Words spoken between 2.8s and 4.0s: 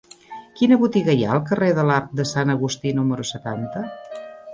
número setanta?